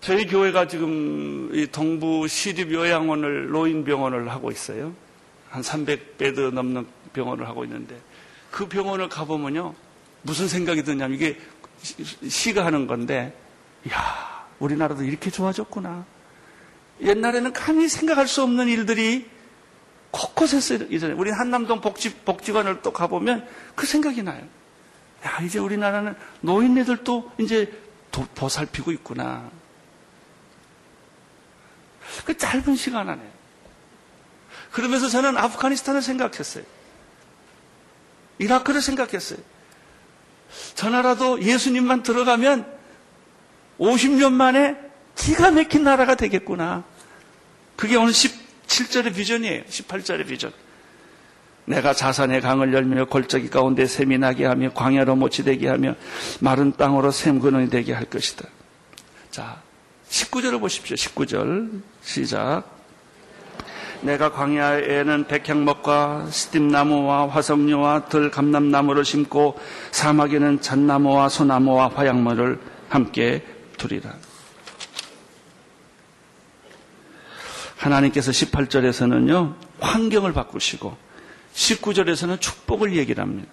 [0.00, 4.94] 저희 교회가 지금 이 동부 시립 요양원을 노인병원을 하고 있어요.
[5.54, 7.96] 한 300베드 넘는 병원을 하고 있는데
[8.50, 9.72] 그 병원을 가보면요.
[10.22, 11.38] 무슨 생각이 드냐면 이게
[12.28, 13.38] 시가 하는 건데
[13.88, 16.04] 야 우리나라도 이렇게 좋아졌구나.
[17.02, 19.30] 옛날에는 감히 생각할 수 없는 일들이
[20.10, 24.44] 곳곳에서 이전에 우리 한남동 복지, 복지관을 또 가보면 그 생각이 나요.
[25.24, 27.72] 야, 이제 우리나라는 노인네들도 이제
[28.10, 29.48] 도, 보살피고 있구나.
[32.24, 33.33] 그 짧은 시간 안에.
[34.74, 36.64] 그러면서 저는 아프가니스탄을 생각했어요.
[38.38, 39.38] 이라크를 생각했어요.
[40.74, 42.66] 저 나라도 예수님만 들어가면
[43.78, 44.76] 50년 만에
[45.14, 46.82] 기가 막힌 나라가 되겠구나.
[47.76, 49.62] 그게 오늘 17절의 비전이에요.
[49.62, 50.52] 18절의 비전.
[51.66, 55.94] 내가 자산의 강을 열며 골짜기 가운데 샘이 나게 하며 광야로 못이 되게 하며
[56.40, 58.48] 마른 땅으로 샘 근원이 되게 할 것이다.
[59.30, 59.62] 자,
[60.08, 60.96] 19절을 보십시오.
[60.96, 62.73] 19절 시작.
[64.04, 69.58] 내가 광야에는 백향목과 스팀나무와 화석류와 들감남나무를 심고
[69.92, 73.42] 사막에는 잣나무와 소나무와 화양물을 함께
[73.78, 74.14] 두리라.
[77.76, 80.96] 하나님께서 18절에서는요, 환경을 바꾸시고,
[81.54, 83.50] 19절에서는 축복을 얘기를 합니다.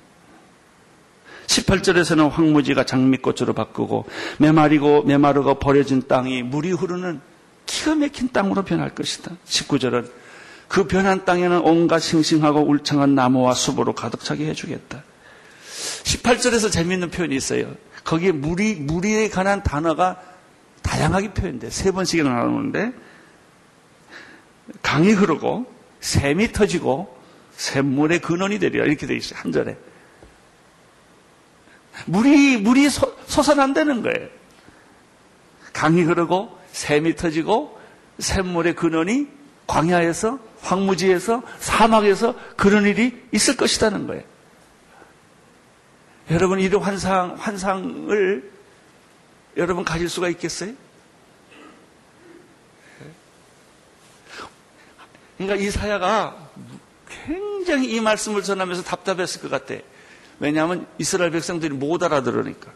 [1.48, 4.06] 18절에서는 황무지가 장미꽃으로 바꾸고,
[4.38, 7.22] 메마리고 메마르고 버려진 땅이 물이 흐르는
[7.66, 9.32] 기가 막힌 땅으로 변할 것이다.
[9.46, 10.21] 19절은
[10.72, 15.04] 그 변한 땅에는 온갖 싱싱하고 울창한 나무와 숲으로 가득 차게 해주겠다.
[16.04, 17.76] 18절에서 재미있는 표현이 있어요.
[18.06, 20.22] 거기에 물이, 물에 관한 단어가
[20.82, 21.70] 다양하게 표현돼.
[21.72, 22.94] 세 번씩이나 나오는데,
[24.82, 25.66] 강이 흐르고,
[26.00, 27.22] 샘이 터지고,
[27.58, 28.86] 샘물의 근원이 되리라.
[28.86, 29.40] 이렇게 돼 있어요.
[29.42, 29.78] 한 절에.
[32.06, 34.30] 물이, 물이 솟, 솟아난다는 거예요.
[35.74, 37.78] 강이 흐르고, 샘이 터지고,
[38.20, 39.28] 샘물의 근원이
[39.68, 44.24] 광야에서, 황무지에서, 사막에서 그런 일이 있을 것이라는 거예요.
[46.30, 48.52] 여러분, 이런 환상, 환상을
[49.58, 50.74] 여러분 가질 수가 있겠어요?
[55.38, 56.50] 그러니까 이사야가
[57.26, 59.76] 굉장히 이 말씀을 전하면서 답답했을 것 같아.
[60.40, 62.72] 왜냐하면 이스라엘 백성들이 못 알아들으니까.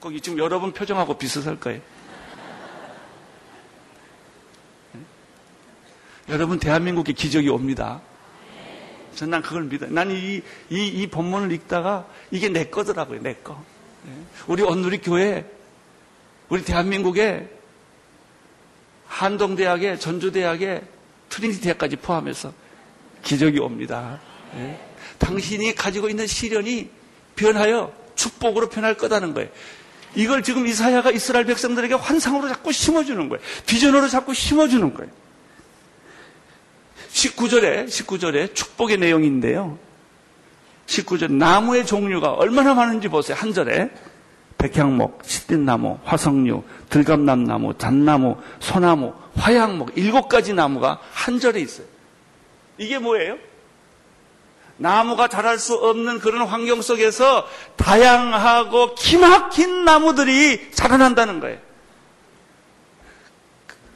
[0.00, 1.80] 거기 지금 여러분 표정하고 비슷할 거예요.
[6.32, 8.00] 여러분 대한민국에 기적이 옵니다.
[9.14, 9.90] 전 난 그걸 믿어요.
[9.90, 10.40] 나는 이,
[10.70, 13.62] 이, 이 본문을 읽다가 이게 내 거더라고요, 내 거.
[14.46, 15.44] 우리 온누리 교회,
[16.48, 17.48] 우리 대한민국에
[19.06, 20.82] 한동대학에, 전주대학에,
[21.28, 22.54] 트리니티 대학까지 포함해서
[23.22, 24.18] 기적이 옵니다.
[24.54, 24.80] 네.
[25.18, 26.88] 당신이 가지고 있는 시련이
[27.36, 29.50] 변하여 축복으로 변할 거다는 거예요.
[30.14, 33.42] 이걸 지금 이사야가 이스라엘 백성들에게 환상으로 자꾸 심어주는 거예요.
[33.66, 35.21] 비전으로 자꾸 심어주는 거예요.
[37.12, 39.78] 19절에, 19절에 축복의 내용인데요.
[40.86, 43.36] 19절, 나무의 종류가 얼마나 많은지 보세요.
[43.38, 43.90] 한 절에.
[44.58, 51.86] 백향목, 시딘나무, 화석류, 들감남나무, 잣나무, 소나무, 화양목, 일곱 가지 나무가 한 절에 있어요.
[52.78, 53.38] 이게 뭐예요?
[54.76, 57.46] 나무가 자랄 수 없는 그런 환경 속에서
[57.76, 61.58] 다양하고 기막힌 나무들이 자라난다는 거예요.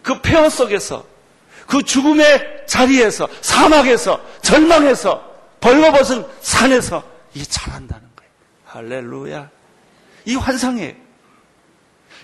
[0.03, 1.05] 그 폐허 속에서
[1.67, 5.25] 그 죽음의 자리에서 사막에서 절망에서
[5.61, 8.33] 벌거벗은 산에서 이게 자란다는 거예요.
[8.65, 9.51] 할렐루야.
[10.27, 10.95] 이 환상이에요.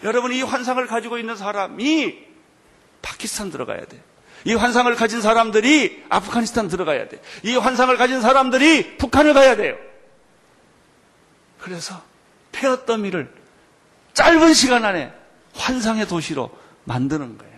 [0.04, 2.18] 여러분 이 환상을 가지고 있는 사람이
[3.02, 4.00] 파키스탄 들어가야 돼요.
[4.44, 7.20] 이 환상을 가진 사람들이 아프가니스탄 들어가야 돼.
[7.44, 9.76] 이 환상을 가진 사람들이 북한을 가야 돼요.
[11.60, 12.02] 그래서
[12.50, 13.32] 폐어더미를
[14.14, 15.12] 짧은 시간 안에
[15.54, 16.50] 환상의 도시로
[16.84, 17.51] 만드는 거예요.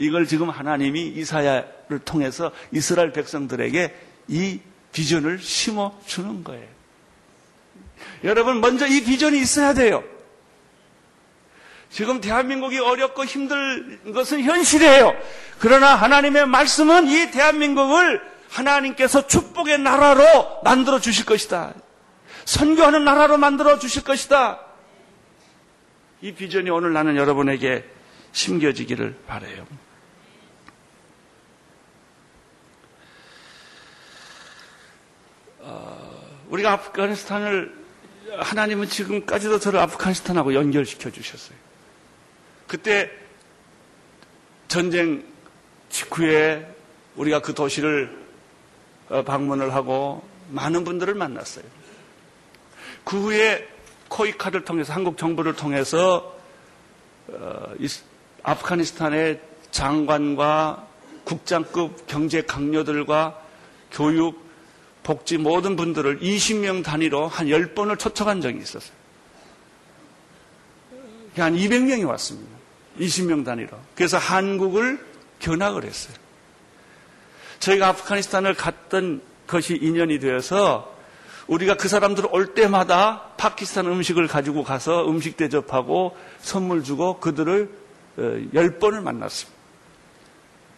[0.00, 3.94] 이걸 지금 하나님이 이사야를 통해서 이스라엘 백성들에게
[4.28, 4.60] 이
[4.92, 6.66] 비전을 심어 주는 거예요.
[8.24, 10.02] 여러분 먼저 이 비전이 있어야 돼요.
[11.90, 15.12] 지금 대한민국이 어렵고 힘들 것은 현실이에요.
[15.58, 21.74] 그러나 하나님의 말씀은 이 대한민국을 하나님께서 축복의 나라로 만들어 주실 것이다.
[22.46, 24.60] 선교하는 나라로 만들어 주실 것이다.
[26.22, 27.84] 이 비전이 오늘 나는 여러분에게
[28.32, 29.66] 심겨지기를 바래요.
[36.50, 37.80] 우리가 아프가니스탄을
[38.38, 41.56] 하나님은 지금까지도 저를 아프가니스탄하고 연결시켜 주셨어요.
[42.66, 43.10] 그때
[44.68, 45.24] 전쟁
[45.88, 46.66] 직후에
[47.16, 48.18] 우리가 그 도시를
[49.08, 51.64] 어, 방문을 하고 많은 분들을 만났어요.
[53.04, 53.68] 그 후에
[54.08, 56.36] 코이카를 통해서 한국 정부를 통해서
[57.28, 57.74] 어,
[58.42, 60.86] 아프가니스탄의 장관과
[61.24, 63.40] 국장급 경제 강요들과
[63.90, 64.49] 교육,
[65.02, 68.92] 복지 모든 분들을 20명 단위로 한 10번을 초청한 적이 있었어요.
[71.36, 72.50] 한 200명이 왔습니다.
[72.98, 73.70] 20명 단위로.
[73.94, 75.04] 그래서 한국을
[75.38, 76.14] 견학을 했어요.
[77.60, 80.96] 저희가 아프가니스탄을 갔던 것이 인연이 되어서
[81.46, 87.68] 우리가 그 사람들 올 때마다 파키스탄 음식을 가지고 가서 음식 대접하고 선물 주고 그들을
[88.18, 89.58] 어, 열 번을 만났습니다.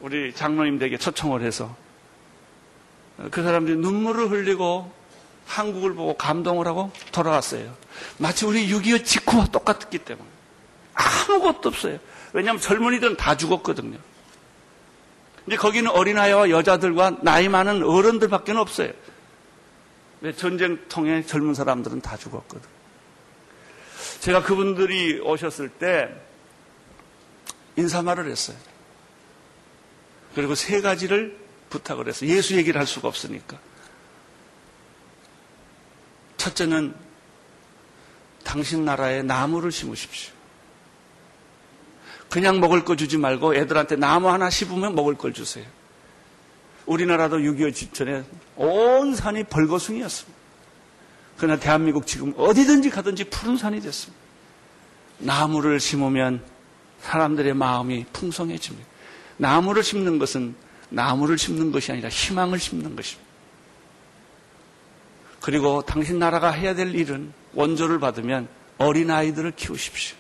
[0.01, 1.77] 우리 장로님들에게 초청을 해서
[3.31, 4.90] 그 사람들이 눈물을 흘리고
[5.46, 7.75] 한국을 보고 감동을 하고 돌아왔어요.
[8.18, 10.29] 마치 우리 6.25 직후와 똑같기 때문에.
[10.94, 11.98] 아무것도 없어요.
[12.33, 13.98] 왜냐하면 젊은이들은 다 죽었거든요.
[15.44, 18.92] 근데 거기는 어린아이와 여자들과 나이 많은 어른들밖에 없어요.
[20.20, 22.62] 왜 전쟁통에 젊은 사람들은 다 죽었거든.
[24.20, 26.09] 제가 그분들이 오셨을 때
[27.77, 28.57] 인사말을 했어요.
[30.35, 31.41] 그리고 세 가지를
[31.73, 32.31] 부탁을 했어요.
[32.31, 33.59] 예수 얘기를 할 수가 없으니까.
[36.37, 36.95] 첫째는
[38.45, 40.33] 당신 나라에 나무를 심으십시오.
[42.29, 45.65] 그냥 먹을 거 주지 말고 애들한테 나무 하나 심으면 먹을 걸 주세요.
[46.87, 48.25] 우리나라도 6.25 직전에
[48.57, 50.41] 온 산이 벌거숭이였습니다.
[51.37, 54.21] 그러나 대한민국 지금 어디든지 가든지 푸른 산이 됐습니다.
[55.19, 56.43] 나무를 심으면
[57.01, 58.89] 사람들의 마음이 풍성해집니다.
[59.37, 60.55] 나무를 심는 것은
[60.92, 63.31] 나무를 심는 것이 아니라 희망을 심는 것입니다.
[65.40, 70.16] 그리고 당신 나라가 해야 될 일은 원조를 받으면 어린아이들을 키우십시오.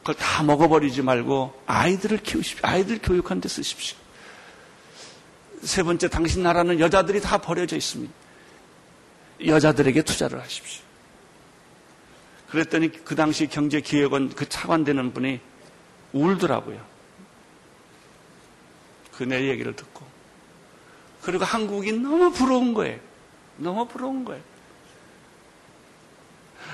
[0.00, 2.60] 그걸 다 먹어버리지 말고 아이들을 키우십시오.
[2.62, 3.96] 아이들 교육한 데 쓰십시오.
[5.62, 8.12] 세 번째, 당신 나라는 여자들이 다 버려져 있습니다.
[9.46, 10.82] 여자들에게 투자를 하십시오.
[12.50, 15.40] 그랬더니 그 당시 경제기획원 그 차관되는 분이
[16.12, 16.93] 울더라고요.
[19.16, 20.04] 그내 얘기를 듣고.
[21.22, 22.98] 그리고 한국이 너무 부러운 거예요.
[23.56, 24.42] 너무 부러운 거예요.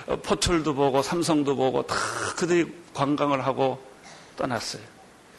[0.07, 1.95] 어, 포철도 보고 삼성도 보고 다
[2.37, 3.83] 그들이 관광을 하고
[4.37, 4.83] 떠났어요.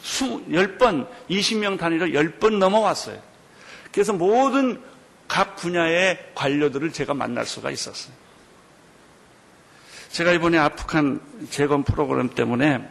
[0.01, 3.21] 수, 10번, 20명 단위로 10번 넘어왔어요.
[3.91, 4.81] 그래서 모든
[5.27, 8.13] 각 분야의 관료들을 제가 만날 수가 있었어요.
[10.11, 12.87] 제가 이번에 아프간 재건 프로그램 때문에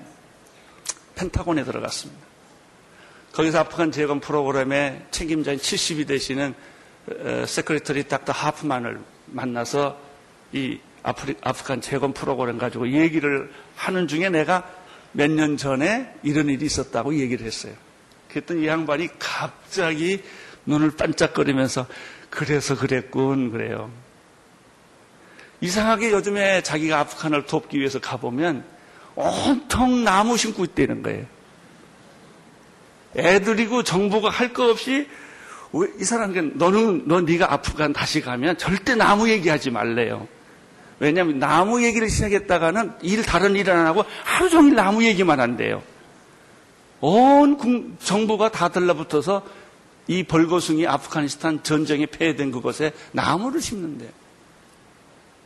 [1.16, 2.29] 펜타곤에 들어갔습니다.
[3.32, 6.54] 거기서 아프간 재건 프로그램의 책임자인 70이 되시는
[7.08, 9.98] 어, 세크리터리 닥터 하프만을 만나서
[10.52, 14.68] 이 아프리, 아프간 재건 프로그램 가지고 얘기를 하는 중에 내가
[15.12, 17.74] 몇 년 전에 이런 일이 있었다고 얘기를 했어요.
[18.30, 20.22] 그랬더니 이 양반이 갑자기
[20.66, 21.86] 눈을 반짝거리면서
[22.28, 23.90] 그래서 그랬군 그래요.
[25.60, 28.64] 이상하게 요즘에 자기가 아프간을 돕기 위해서 가보면
[29.16, 31.26] 온통 나무 심고 있다는 거예요.
[33.16, 35.08] 애들이고 정부가 할 거 없이
[36.00, 40.26] 이 사람에게 너는 너 네가 아프간 다시 가면 절대 나무 얘기하지 말래요.
[40.98, 45.82] 왜냐하면 나무 얘기를 시작했다가는 일 다른 일 안 하고 하루 종일 나무 얘기만 한대요.
[47.00, 49.42] 온 정부가 다 들러붙어서
[50.08, 54.10] 이 벌거숭이 아프가니스탄 전쟁에 폐해된 그곳에 나무를 심는데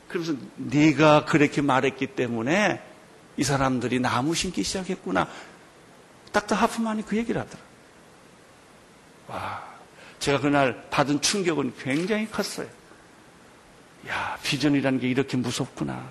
[0.09, 2.81] 그래서 네가 그렇게 말했기 때문에
[3.37, 5.29] 이 사람들이 나무 심기 시작했구나.
[6.35, 7.63] 딱딱 하프만이 그 얘기를 하더라.
[9.29, 9.65] 와,
[10.19, 12.69] 제가 그날 받은 충격은 굉장히 컸어요.
[14.09, 16.11] 야, 비전이라는 게 이렇게 무섭구나.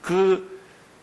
[0.00, 0.60] 그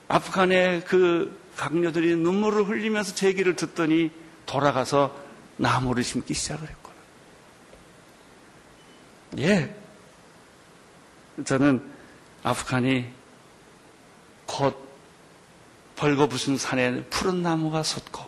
[0.07, 4.11] 아프간의 그 강녀들이 눈물을 흘리면서 제 얘기를 듣더니
[4.47, 5.15] 돌아가서
[5.57, 6.95] 나무를 심기 시작을 했구나.
[9.39, 9.75] 예.
[11.45, 11.87] 저는
[12.41, 13.11] 아프간이
[14.47, 14.92] 곧
[15.95, 18.23] 벌거부순 산에 푸른 나무가 솟고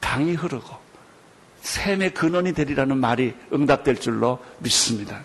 [0.00, 0.76] 강이 흐르고
[1.62, 5.22] 샘의 근원이 되리라는 말이 응답될 줄로 믿습니다.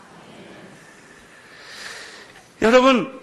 [2.61, 3.21] 여러분,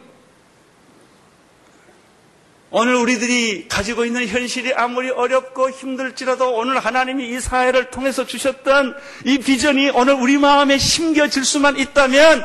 [2.71, 8.97] 오늘 우리들이 가지고 있는 현실이 아무리 어렵고 힘들지라도 오늘 하나님이 이 사회를 통해서 주셨던
[9.27, 12.43] 이 비전이 오늘 우리 마음에 심겨질 수만 있다면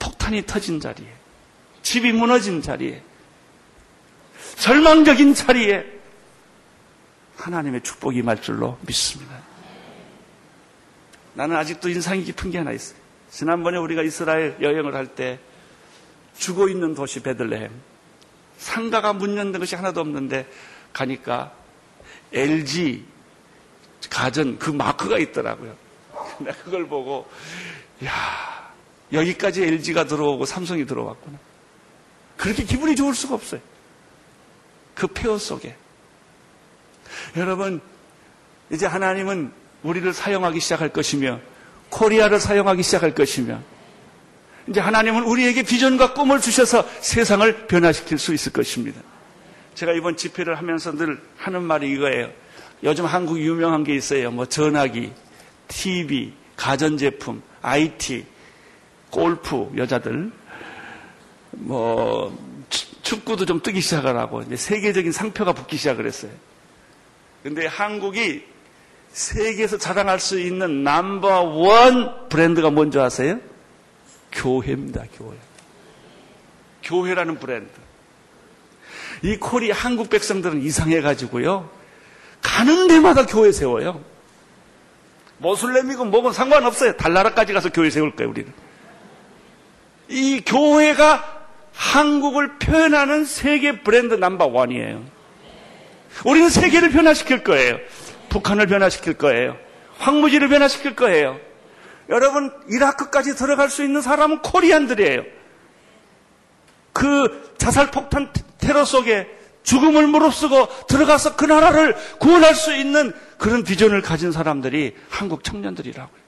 [0.00, 1.06] 폭탄이 터진 자리에,
[1.82, 3.00] 집이 무너진 자리에,
[4.56, 5.84] 절망적인 자리에
[7.36, 9.40] 하나님의 축복이 임할 줄로 믿습니다.
[11.34, 12.98] 나는 아직도 인상이 깊은 게 하나 있어요.
[13.30, 15.38] 지난번에 우리가 이스라엘 여행을 할 때
[16.36, 17.70] 죽어 있는 도시 베들레헴
[18.58, 20.46] 상가가 문 연된 것이 하나도 없는데
[20.92, 21.52] 가니까
[22.32, 23.04] LG
[24.08, 25.76] 가전 그 마크가 있더라고요.
[26.40, 27.28] 내가 그걸 보고
[28.04, 28.72] 야
[29.12, 31.38] 여기까지 LG가 들어오고 삼성이 들어왔구나.
[32.36, 33.60] 그렇게 기분이 좋을 수가 없어요.
[35.00, 35.74] 그 폐허 속에
[37.38, 37.80] 여러분
[38.68, 39.50] 이제 하나님은
[39.82, 41.40] 우리를 사용하기 시작할 것이며
[41.88, 43.60] 코리아를 사용하기 시작할 것이며
[44.68, 49.00] 이제 하나님은 우리에게 비전과 꿈을 주셔서 세상을 변화시킬 수 있을 것입니다.
[49.74, 52.30] 제가 이번 집회를 하면서 늘 하는 말이 이거예요.
[52.84, 54.30] 요즘 한국 유명한 게 있어요.
[54.30, 55.12] 뭐 전화기,
[55.68, 58.26] TV, 가전제품, IT,
[59.08, 60.30] 골프, 여자들,
[61.52, 62.49] 뭐
[63.10, 66.30] 축구도 좀 뜨기 시작을 하고 이제 세계적인 상표가 붙기 시작을 했어요.
[67.42, 68.44] 근데 한국이
[69.10, 73.40] 세계에서 자랑할 수 있는 넘버 원 브랜드가 뭔지 아세요?
[74.30, 75.36] 교회입니다, 교회.
[76.84, 77.72] 교회라는 브랜드.
[79.22, 81.68] 이 콜이 한국 백성들은 이상해가지고요.
[82.40, 84.04] 가는 데마다 교회 세워요.
[85.38, 86.96] 모슬렘이고 뭐건 상관없어요.
[86.96, 88.52] 달나라까지 가서 교회 세울 거예요, 우리는.
[90.08, 91.39] 이 교회가
[91.72, 95.04] 한국을 표현하는 세계 브랜드 넘버 원이에요.
[96.24, 97.78] 우리는 세계를 변화시킬 거예요.
[98.28, 99.56] 북한을 변화시킬 거예요.
[99.98, 101.38] 황무지를 변화시킬 거예요.
[102.08, 105.24] 여러분, 이라크까지 들어갈 수 있는 사람은 코리안들이에요.
[106.92, 109.28] 그 자살 폭탄 테러 속에
[109.62, 116.20] 죽음을 무릅쓰고 들어가서 그 나라를 구원할 수 있는 그런 비전을 가진 사람들이 한국 청년들이라고요.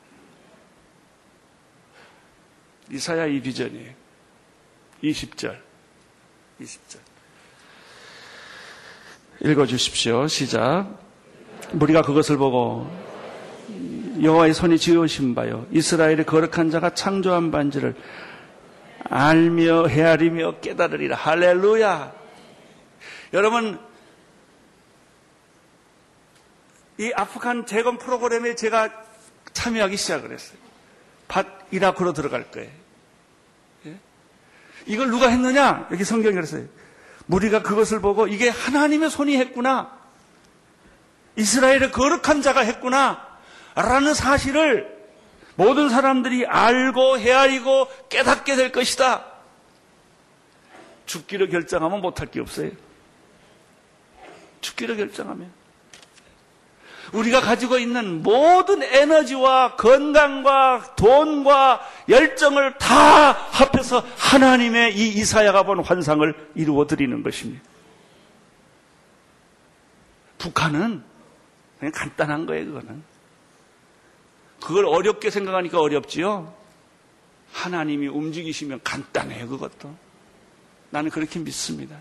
[2.90, 4.01] 이사야 이 비전이에요.
[5.02, 5.58] 20절.
[6.60, 6.98] 20절.
[9.44, 10.28] 읽어 주십시오.
[10.28, 10.98] 시작.
[11.72, 12.88] 우리가 그것을 보고
[14.22, 15.66] 여호와의 손이 지으신 바요.
[15.72, 17.96] 이스라엘의 거룩한 자가 창조한 반지를
[19.04, 21.16] 알며 헤아리며 깨달으리라.
[21.16, 22.14] 할렐루야.
[23.32, 23.80] 여러분
[26.98, 28.90] 이 아프간 재건 프로그램에 제가
[29.52, 30.58] 참여하기 시작을 했어요.
[31.26, 32.81] 밭 이라크로 들어갈 거예요.
[34.88, 34.92] 예?
[34.92, 35.88] 이걸 누가 했느냐?
[35.90, 36.66] 여기 성경에 그랬어요.
[37.28, 39.98] 우리가 그것을 보고 이게 하나님의 손이 했구나.
[41.36, 43.26] 이스라엘의 거룩한 자가 했구나.
[43.74, 45.02] 라는 사실을
[45.54, 49.24] 모든 사람들이 알고 헤아리고 깨닫게 될 것이다.
[51.06, 52.70] 죽기로 결정하면 못할 게 없어요.
[54.60, 55.61] 죽기로 결정하면.
[57.12, 66.50] 우리가 가지고 있는 모든 에너지와 건강과 돈과 열정을 다 합해서 하나님의 이 이사야가 본 환상을
[66.54, 67.62] 이루어 드리는 것입니다.
[70.38, 71.02] 북한은
[71.78, 73.02] 그냥 간단한 거예요, 그거는.
[74.60, 76.54] 그걸 어렵게 생각하니까 어렵지요?
[77.52, 79.94] 하나님이 움직이시면 간단해요, 그것도.
[80.90, 81.96] 나는 그렇게 믿습니다.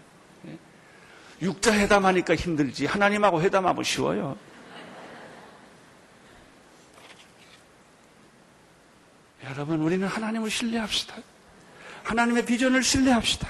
[0.47, 0.57] 예.
[1.41, 2.86] 육자 회담하니까 힘들지.
[2.86, 4.38] 하나님하고 회담하면 쉬워요.
[9.50, 11.16] 여러분, 우리는 하나님을 신뢰합시다.
[12.04, 13.48] 하나님의 비전을 신뢰합시다.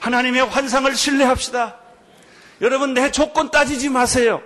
[0.00, 1.78] 하나님의 환상을 신뢰합시다.
[2.60, 4.42] 여러분, 내 조건 따지지 마세요.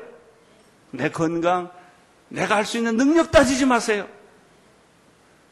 [0.91, 1.71] 내 건강,
[2.29, 4.09] 내가 할 수 있는 능력 따지지 마세요.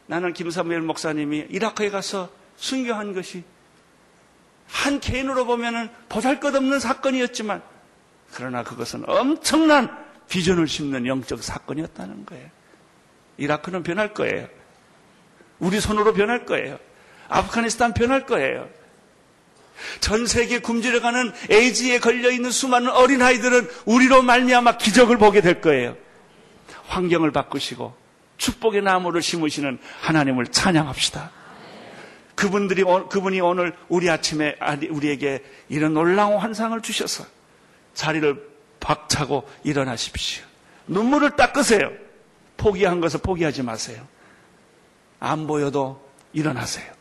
[0.07, 3.43] 나는 김사무엘 목사님이 이라크에 가서 순교한 것이
[4.67, 7.61] 한 개인으로 보면 보잘 것 없는 사건이었지만
[8.33, 9.95] 그러나 그것은 엄청난
[10.27, 12.49] 비전을 심는 영적 사건이었다는 거예요.
[13.37, 14.47] 이라크는 변할 거예요.
[15.59, 16.79] 우리 손으로 변할 거예요.
[17.27, 18.67] 아프가니스탄 변할 거예요.
[20.01, 25.95] 전 세계 굶주려가는 에이즈에 걸려 있는 수많은 어린 아이들은 우리로 말미암아 기적을 보게 될 거예요.
[26.87, 27.95] 환경을 바꾸시고
[28.37, 31.31] 축복의 나무를 심으시는 하나님을 찬양합시다.
[32.35, 34.55] 그분들이 그분이 오늘 우리 아침에
[34.89, 37.25] 우리에게 이런 놀라운 환상을 주셔서
[37.93, 38.49] 자리를
[38.79, 40.45] 박차고 일어나십시오.
[40.87, 41.91] 눈물을 닦으세요.
[42.55, 44.01] 포기한 것을 포기하지 마세요.
[45.19, 46.01] 안 보여도
[46.33, 46.91] 일어나세요.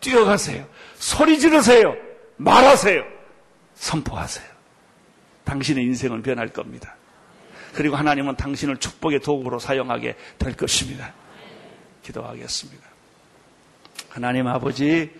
[0.00, 0.66] 뛰어가세요.
[0.96, 1.94] 소리 지르세요.
[2.36, 3.02] 말하세요.
[3.74, 4.46] 선포하세요.
[5.44, 6.96] 당신의 인생은 변할 겁니다.
[7.74, 11.12] 그리고 하나님은 당신을 축복의 도구로 사용하게 될 것입니다.
[12.02, 12.84] 기도하겠습니다.
[14.08, 15.10] 하나님 아버지,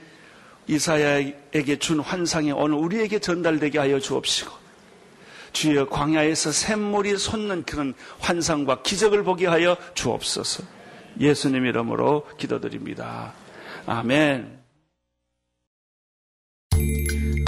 [0.67, 4.53] 이사야에게 준 환상이 오늘 우리에게 전달되게 하여 주옵시고,
[5.53, 10.63] 주여 광야에서 샘물이 솟는 그런 환상과 기적을 보게 하여 주옵소서.
[11.21, 13.33] 예수님 이름으로 기도드립니다.
[13.87, 14.65] 아멘.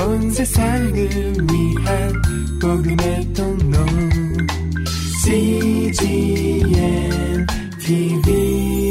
[0.00, 2.22] 온 세상을 위한
[2.60, 3.78] 복음의 통로
[5.24, 6.66] CGM
[7.80, 8.85] TV